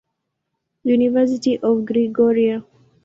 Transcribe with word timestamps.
University 0.83 1.59
of 1.59 1.85
Georgia. 2.15 2.65